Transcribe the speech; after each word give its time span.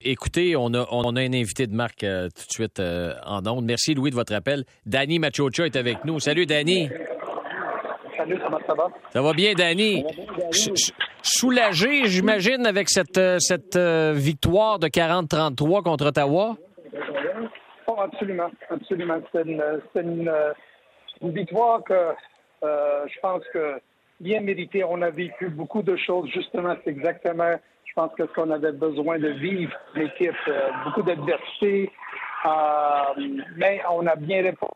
Écoutez, 0.00 0.54
on 0.54 0.74
a, 0.74 0.86
on 0.92 1.16
a 1.16 1.20
un 1.20 1.32
invité 1.32 1.66
de 1.66 1.74
marque 1.74 2.04
euh, 2.04 2.28
tout 2.28 2.46
de 2.46 2.52
suite 2.52 2.78
euh, 2.78 3.14
en 3.26 3.44
ondes. 3.48 3.64
Merci, 3.64 3.94
Louis, 3.94 4.10
de 4.10 4.14
votre 4.14 4.32
appel. 4.32 4.62
Danny 4.86 5.18
Machocha 5.18 5.66
est 5.66 5.74
avec 5.74 6.04
nous. 6.04 6.20
Salut, 6.20 6.46
Danny. 6.46 6.88
Salut, 8.16 8.38
comment 8.38 8.60
ça 8.64 8.74
va? 8.74 8.90
Ça 9.12 9.22
va 9.22 9.32
bien, 9.32 9.54
Danny? 9.54 10.04
Soulagé, 11.20 12.04
j'imagine, 12.04 12.64
avec 12.64 12.88
cette, 12.88 13.18
euh, 13.18 13.40
cette 13.40 13.76
victoire 13.76 14.78
de 14.78 14.86
40-33 14.86 15.82
contre 15.82 16.06
Ottawa? 16.06 16.56
Oh, 17.88 17.96
absolument, 17.98 18.52
absolument. 18.70 19.20
C'est 19.32 19.42
une, 19.42 19.62
une, 19.96 20.32
une, 21.22 21.32
victoire 21.32 21.82
que 21.82 22.12
je 22.62 23.20
pense 23.20 23.42
que 23.52 23.80
bien 24.20 24.40
méritée. 24.40 24.84
On 24.84 25.02
a 25.02 25.10
vécu 25.10 25.48
beaucoup 25.48 25.82
de 25.82 25.96
choses. 25.96 26.28
Justement, 26.32 26.74
c'est 26.84 26.90
exactement 26.90 27.56
je 27.88 27.94
pense 27.94 28.14
que 28.16 28.26
ce 28.26 28.32
qu'on 28.32 28.50
avait 28.50 28.72
besoin 28.72 29.18
de 29.18 29.28
vivre, 29.28 29.72
l'équipe, 29.94 30.30
euh, 30.46 30.70
beaucoup 30.84 31.02
d'adversité, 31.02 31.90
euh, 32.46 32.50
mais 33.56 33.80
on 33.90 34.06
a 34.06 34.14
bien 34.14 34.42
répondu. 34.42 34.72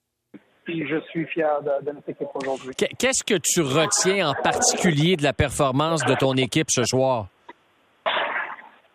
Et 0.69 0.87
je 0.87 1.01
suis 1.11 1.27
fier 1.27 1.61
de, 1.63 1.93
notre 1.93 2.09
équipe 2.09 2.29
aujourd'hui. 2.35 2.71
Qu'est-ce 2.75 3.25
que 3.25 3.39
tu 3.43 3.61
retiens 3.61 4.31
en 4.31 4.35
particulier 4.35 5.17
de 5.17 5.23
la 5.23 5.33
performance 5.33 6.05
de 6.05 6.15
ton 6.15 6.35
équipe 6.35 6.69
ce 6.71 6.85
soir? 6.85 7.27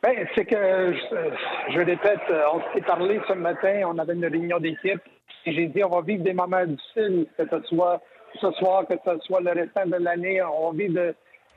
Ben, 0.01 0.27
c'est 0.35 0.45
que, 0.45 0.93
je, 0.93 1.73
je, 1.73 1.79
répète, 1.79 2.21
on 2.53 2.61
s'est 2.73 2.85
parlé 2.85 3.19
ce 3.27 3.33
matin, 3.33 3.81
on 3.85 3.97
avait 3.97 4.13
une 4.13 4.25
réunion 4.25 4.59
d'équipe, 4.59 5.01
et 5.45 5.53
j'ai 5.53 5.67
dit, 5.67 5.83
on 5.83 5.89
va 5.89 6.01
vivre 6.01 6.23
des 6.23 6.33
moments 6.33 6.65
difficiles, 6.65 7.27
que 7.37 7.43
ce 7.49 7.67
soit 7.67 8.01
ce 8.39 8.51
soir, 8.51 8.85
que 8.87 8.93
ce 9.03 9.19
soit 9.25 9.41
le 9.41 9.51
restant 9.51 9.85
de 9.85 9.95
l'année, 10.03 10.41
on 10.41 10.71
va 10.71 10.77
vivre 10.77 11.13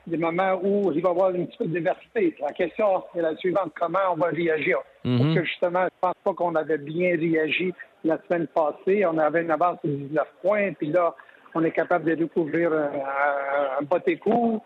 des 0.07 0.17
moments 0.17 0.59
où 0.63 0.91
il 0.91 1.01
va 1.01 1.09
y 1.09 1.11
avoir 1.11 1.31
une 1.31 1.47
petite 1.47 1.71
diversité. 1.71 2.35
La 2.41 2.51
question 2.53 3.03
est 3.15 3.21
la 3.21 3.35
suivante, 3.37 3.71
comment 3.79 3.99
on 4.13 4.15
va 4.15 4.27
réagir? 4.27 4.79
Parce 5.03 5.15
mhm. 5.15 5.35
que 5.35 5.43
justement, 5.43 5.85
je 5.85 5.99
pense 5.99 6.15
pas 6.23 6.33
qu'on 6.33 6.55
avait 6.55 6.77
bien 6.77 7.15
réagi 7.17 7.73
la 8.03 8.17
semaine 8.27 8.47
passée. 8.47 9.05
On 9.05 9.17
avait 9.17 9.43
une 9.43 9.51
avance 9.51 9.77
de 9.83 9.91
19 9.91 10.27
points, 10.41 10.73
puis 10.73 10.87
là, 10.87 11.15
on 11.53 11.63
est 11.63 11.71
capable 11.71 12.05
de 12.05 12.15
découvrir 12.15 12.71
un, 12.73 12.91
un, 13.81 13.81
un 13.81 14.59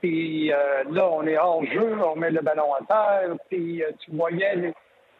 Puis 0.00 0.52
euh, 0.52 0.56
là, 0.90 1.08
on 1.10 1.26
est 1.26 1.38
hors 1.38 1.64
jeu, 1.64 1.96
on 2.04 2.16
met 2.16 2.30
le 2.30 2.40
ballon 2.40 2.74
à 2.74 2.84
terre, 2.84 3.36
puis 3.48 3.82
euh, 3.82 3.90
tu 4.00 4.10
voyais 4.12 4.74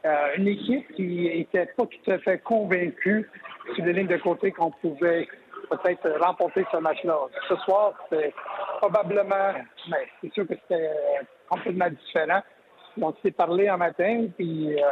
euh, 0.04 0.28
une 0.36 0.48
équipe 0.48 0.92
qui 0.94 1.28
était 1.28 1.66
pas 1.76 1.86
tout 1.86 2.10
à 2.10 2.18
fait 2.18 2.38
convaincue 2.38 3.28
sur 3.74 3.84
les 3.84 3.92
lignes 3.92 4.08
de 4.08 4.16
côté 4.16 4.50
qu'on 4.50 4.70
pouvait 4.70 5.28
peut-être 5.68 6.08
remporter 6.20 6.64
ce 6.70 6.76
match-là. 6.78 7.16
Ce 7.48 7.56
soir, 7.56 7.92
c'est 8.10 8.32
probablement, 8.78 9.52
mais 9.88 10.08
c'est 10.20 10.32
sûr 10.32 10.46
que 10.46 10.54
c'était 10.54 10.90
complètement 11.48 11.90
différent. 11.90 12.40
On 13.00 13.14
s'est 13.22 13.30
parlé 13.30 13.68
un 13.68 13.76
matin, 13.76 14.26
puis 14.36 14.74
euh, 14.74 14.82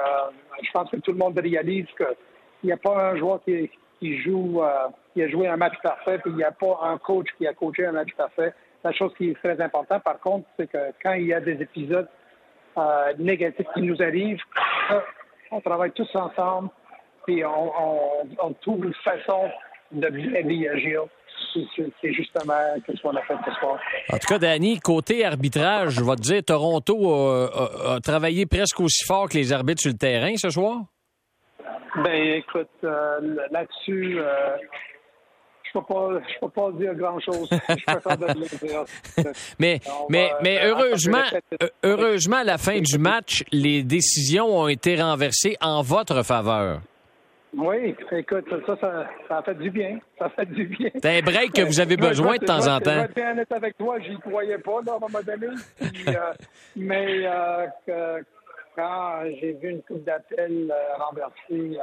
je 0.62 0.71
pense 0.73 0.91
que 0.91 0.97
tout 0.97 1.12
le 1.12 1.19
monde 1.19 1.39
réalise 1.39 1.87
qu'il 1.97 2.17
n'y 2.65 2.73
a 2.73 2.77
pas 2.77 3.11
un 3.11 3.17
joueur 3.17 3.41
qui, 3.45 3.71
joue, 4.23 4.62
euh, 4.62 4.89
qui 5.12 5.23
a 5.23 5.29
joué 5.29 5.49
un 5.49 5.57
match 5.57 5.75
parfait, 5.83 6.19
puis 6.19 6.31
il 6.31 6.37
n'y 6.37 6.45
a 6.45 6.53
pas 6.53 6.79
un 6.83 6.97
coach 6.99 7.27
qui 7.37 7.47
a 7.47 7.53
coaché 7.53 7.87
un 7.87 7.93
match 7.93 8.15
parfait. 8.17 8.55
La 8.83 8.93
chose 8.93 9.12
qui 9.19 9.31
est 9.31 9.34
très 9.34 9.61
importante, 9.61 10.03
par 10.03 10.19
contre, 10.21 10.47
c'est 10.59 10.71
que 10.71 10.93
quand 11.03 11.12
il 11.12 11.27
y 11.27 11.34
a 11.34 11.41
des 11.41 11.61
épisodes 11.61 12.09
euh, 12.79 13.12
négatifs 13.19 13.67
qui 13.75 13.83
nous 13.83 14.01
arrivent, 14.01 14.41
on 15.51 15.61
travaille 15.61 15.93
tous 15.93 16.09
ensemble, 16.15 16.71
puis 17.27 17.45
on, 17.45 17.73
on 18.43 18.53
trouve 18.55 18.87
une 18.87 18.95
façon 18.95 19.51
de 19.93 20.07
réagir. 20.07 21.03
C'est 21.55 22.13
justement 22.13 22.53
ce 22.87 23.03
qu'on 23.03 23.17
a 23.17 23.23
fait 23.23 23.35
ce 23.45 23.53
soir. 23.59 23.79
En 24.13 24.19
tout 24.19 24.29
cas, 24.29 24.39
Danny, 24.39 24.79
côté 24.79 25.25
arbitrage, 25.25 25.95
je 25.95 26.05
vais 26.05 26.17
te 26.17 26.23
dire, 26.23 26.45
Toronto 26.45 27.17
a, 27.19 27.99
travaillé 28.03 28.47
presque 28.47 28.79
aussi 28.81 29.05
fort 29.05 29.29
que 29.29 29.37
les 29.37 29.53
arbitres 29.53 29.81
sur 29.81 29.91
le 29.91 29.99
terrain 29.99 30.37
ce 30.37 30.51
soir? 30.51 30.83
Ben, 31.97 32.37
écoute, 32.37 32.69
euh, 32.85 33.21
là-dessus, 33.51 34.21
euh, 34.21 34.57
je 35.73 35.79
ne 35.79 35.83
peux, 35.83 35.95
pas, 35.95 36.09
peux 36.41 36.49
pas 36.49 36.73
dire 36.73 36.95
grand-chose. 36.95 37.49
Je 37.50 37.84
préfère 37.84 38.19
de 38.19 38.27
le 38.27 38.69
dire. 38.69 38.84
mais, 39.59 39.81
mais, 40.09 40.31
mais 40.43 40.61
heureusement, 40.65 41.23
heureusement, 41.83 42.37
à 42.37 42.45
la 42.45 42.59
fin 42.59 42.81
du 42.81 42.99
match, 42.99 43.45
les 43.50 43.83
décisions 43.83 44.47
ont 44.47 44.69
été 44.69 45.00
renversées 45.00 45.56
en 45.61 45.83
votre 45.83 46.25
faveur. 46.25 46.81
Oui, 47.56 47.97
écoute, 48.12 48.44
ça, 48.49 48.77
ça, 48.81 49.06
ça, 49.28 49.38
a 49.38 49.43
fait 49.43 49.55
du 49.56 49.71
bien. 49.71 49.99
Ça 50.19 50.28
fait 50.31 50.47
du 50.47 50.66
bien. 50.66 50.91
C'est 51.03 51.19
un 51.19 51.22
break 51.22 51.53
que 51.53 51.62
vous 51.62 51.81
avez 51.81 51.97
besoin 51.97 52.37
de 52.37 52.44
temps 52.44 52.69
en 52.69 52.78
temps. 52.78 53.06
Je 53.09 53.21
vais 53.21 53.43
être 53.43 53.53
avec 53.53 53.77
toi, 53.77 53.99
j'y 53.99 54.16
croyais 54.19 54.59
pas, 54.59 54.81
là, 54.87 54.93
à 54.93 54.97
un 54.97 54.99
moment 55.00 55.21
donné. 55.27 55.49
Euh, 56.09 56.33
mais 56.77 57.22
euh, 57.27 58.21
quand 58.77 59.22
j'ai 59.41 59.53
vu 59.55 59.71
une 59.71 59.83
coupe 59.83 60.05
d'appel 60.05 60.72
euh, 60.72 60.97
renversée, 61.05 61.78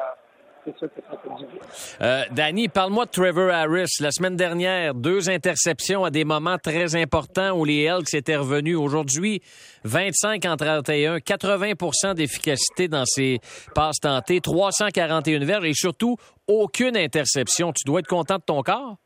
euh, 2.02 2.24
Danny, 2.32 2.68
parle-moi 2.68 3.06
de 3.06 3.12
Trevor 3.12 3.52
Harris. 3.52 3.98
La 4.00 4.12
semaine 4.12 4.36
dernière, 4.36 4.94
deux 4.94 5.30
interceptions 5.30 6.04
à 6.04 6.10
des 6.10 6.26
moments 6.26 6.58
très 6.58 6.96
importants 6.96 7.52
où 7.52 7.66
les 7.66 7.84
Elks 7.84 8.14
étaient 8.14 8.36
revenus. 8.36 8.78
Aujourd'hui, 8.78 9.42
25 9.84 10.46
en 10.46 10.56
31, 10.56 11.18
80% 11.18 12.14
d'efficacité 12.16 12.88
dans 12.88 13.06
ses 13.06 13.40
passes 13.74 14.00
tentées, 14.00 14.42
341 14.42 15.46
verges 15.46 15.66
et 15.66 15.74
surtout 15.74 16.18
aucune 16.48 16.98
interception. 16.98 17.74
Tu 17.74 17.84
dois 17.86 18.00
être 18.00 18.08
content 18.08 18.38
de 18.38 18.44
ton 18.44 18.62
corps? 18.62 18.98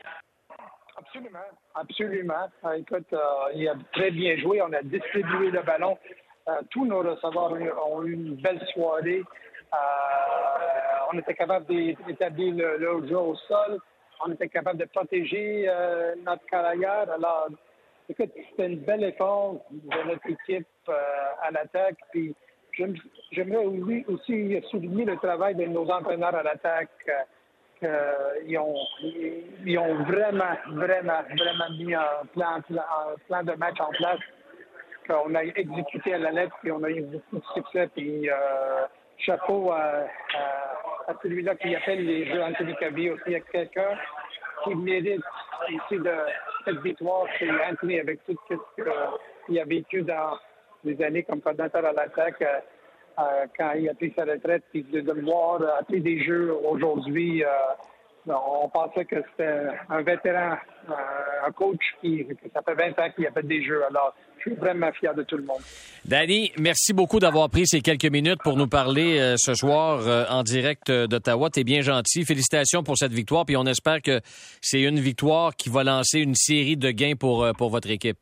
Absolument. 0.97 1.39
Absolument. 1.75 2.49
Ah, 2.63 2.77
écoute, 2.77 3.07
euh, 3.13 3.19
il 3.55 3.67
a 3.67 3.75
très 3.93 4.11
bien 4.11 4.37
joué. 4.37 4.61
On 4.61 4.73
a 4.73 4.81
distribué 4.81 5.51
le 5.51 5.61
ballon. 5.63 5.97
Euh, 6.47 6.61
tous 6.71 6.85
nos 6.85 6.99
receveurs 6.99 7.53
ont 7.87 8.03
eu 8.03 8.13
une 8.13 8.35
belle 8.35 8.61
soirée. 8.73 9.23
Euh, 9.73 9.77
on 11.13 11.19
était 11.19 11.33
capable 11.33 11.65
d'établir 11.65 12.53
le, 12.55 13.07
jeu 13.07 13.17
au 13.17 13.35
sol. 13.35 13.79
On 14.25 14.31
était 14.31 14.49
capable 14.49 14.79
de 14.79 14.85
protéger 14.85 15.65
euh, 15.67 16.15
notre 16.25 16.45
carrière. 16.45 17.09
Alors, 17.11 17.47
écoute, 18.07 18.31
c'était 18.35 18.67
une 18.67 18.79
belle 18.79 19.03
effort 19.03 19.55
de 19.71 20.07
notre 20.07 20.27
équipe 20.29 20.67
euh, 20.89 20.93
à 21.41 21.51
l'attaque. 21.51 21.97
Puis, 22.11 22.35
j'aimerais 23.31 23.65
aussi 24.07 24.61
souligner 24.69 25.05
le 25.05 25.17
travail 25.17 25.55
de 25.55 25.65
nos 25.65 25.89
entraîneurs 25.89 26.35
à 26.35 26.43
l'attaque. 26.43 26.89
ils, 27.81 28.57
ont, 28.59 28.75
ils 29.65 29.77
ont 29.77 30.03
vraiment, 30.03 30.55
vraiment, 30.67 31.21
vraiment 31.35 31.69
mis 31.77 31.95
un 31.95 32.25
plan, 32.33 32.59
de 33.43 33.53
match 33.57 33.79
en 33.79 33.89
place 33.89 34.19
qu'on 35.07 35.33
a 35.33 35.43
exécuté 35.43 36.13
à 36.13 36.19
la 36.19 36.31
lettre 36.31 36.55
et 36.63 36.71
on 36.71 36.83
a 36.83 36.89
eu 36.91 37.01
beaucoup 37.01 37.37
de 37.37 37.53
succès. 37.55 37.89
Puis, 37.95 38.29
chapeau 39.17 39.71
à, 39.71 40.05
à, 40.35 40.70
celui-là 41.23 41.55
qui 41.55 41.75
appelle 41.75 42.05
les 42.05 42.25
Jeux 42.25 42.41
Anthony 42.41 42.75
Cavi 42.75 43.09
aussi. 43.09 43.23
Il 43.27 43.35
a 43.35 43.39
quelqu'un 43.39 43.97
qui 44.63 44.75
mérite 44.75 45.21
ici 45.69 45.97
de 45.99 46.13
cette 46.65 46.81
victoire, 46.81 47.25
c'est 47.39 47.49
Anthony 47.49 47.99
avec 47.99 48.23
tout 48.25 48.35
ce 48.49 48.55
qu'il 49.47 49.59
a 49.59 49.65
vécu 49.65 50.01
dans 50.03 50.37
les 50.83 51.01
années 51.03 51.23
comme 51.23 51.41
coordinateur 51.41 51.85
à 51.85 51.91
l'attaque. 51.93 52.41
Euh, 52.41 52.59
euh, 53.19 53.45
quand 53.57 53.73
il 53.73 53.89
a 53.89 53.93
pris 53.93 54.13
sa 54.15 54.23
retraite, 54.23 54.63
puis 54.71 54.83
de, 54.83 54.99
le 54.99 55.21
voir 55.21 55.61
appeler 55.79 55.99
des 55.99 56.23
jeux 56.23 56.55
aujourd'hui, 56.63 57.43
euh, 57.43 57.49
on 58.27 58.69
pensait 58.69 59.05
que 59.05 59.17
c'était 59.31 59.67
un 59.89 60.01
vétéran, 60.01 60.55
un 61.45 61.51
coach 61.51 61.81
qui, 62.01 62.25
ça 62.53 62.61
fait 62.61 62.73
20 62.73 62.99
ans 62.99 63.09
qu'il 63.15 63.25
a 63.27 63.31
fait 63.31 63.45
des 63.45 63.63
jeux. 63.63 63.83
Alors, 63.89 64.15
je 64.37 64.49
suis 64.49 64.59
vraiment 64.59 64.91
fier 64.91 65.13
de 65.13 65.23
tout 65.23 65.37
le 65.37 65.43
monde. 65.43 65.61
Danny, 66.05 66.51
merci 66.57 66.93
beaucoup 66.93 67.19
d'avoir 67.19 67.49
pris 67.49 67.67
ces 67.67 67.81
quelques 67.81 68.05
minutes 68.11 68.39
pour 68.43 68.57
nous 68.57 68.67
parler 68.67 69.19
euh, 69.19 69.35
ce 69.37 69.53
soir 69.53 70.07
euh, 70.07 70.25
en 70.29 70.43
direct 70.43 70.89
euh, 70.89 71.07
d'Ottawa. 71.07 71.49
Tu 71.49 71.59
es 71.59 71.63
bien 71.63 71.81
gentil. 71.81 72.25
Félicitations 72.25 72.83
pour 72.83 72.97
cette 72.97 73.13
victoire. 73.13 73.45
Puis 73.45 73.55
on 73.55 73.65
espère 73.65 74.01
que 74.01 74.19
c'est 74.61 74.81
une 74.81 74.99
victoire 74.99 75.55
qui 75.55 75.69
va 75.69 75.83
lancer 75.83 76.19
une 76.19 76.35
série 76.35 76.77
de 76.77 76.91
gains 76.91 77.15
pour, 77.15 77.47
pour 77.57 77.69
votre 77.69 77.89
équipe. 77.89 78.17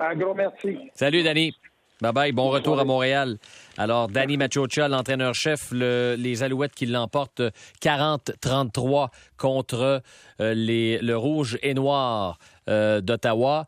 Un 0.00 0.16
gros 0.16 0.34
merci. 0.34 0.76
Salut, 0.94 1.22
Danny. 1.22 1.54
Bye 2.00 2.12
bye. 2.12 2.32
Bon 2.32 2.48
retour 2.50 2.80
à 2.80 2.84
Montréal. 2.84 3.38
Alors, 3.78 4.08
Danny 4.08 4.36
Machocha, 4.36 4.88
l'entraîneur-chef, 4.88 5.72
les 5.72 6.42
Alouettes 6.42 6.74
qui 6.74 6.86
l'emportent 6.86 7.42
40-33 7.82 9.08
contre 9.36 10.02
les, 10.38 10.98
le 10.98 11.16
Rouge 11.16 11.58
et 11.62 11.74
Noir 11.74 12.38
d'Ottawa. 12.66 13.66